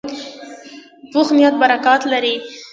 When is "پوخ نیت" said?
1.11-1.55